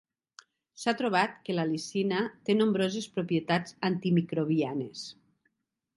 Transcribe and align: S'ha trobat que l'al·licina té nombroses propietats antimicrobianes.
S'ha 0.83 0.93
trobat 1.01 1.35
que 1.49 1.57
l'al·licina 1.57 2.23
té 2.49 2.57
nombroses 2.63 3.09
propietats 3.19 3.77
antimicrobianes. 3.91 5.05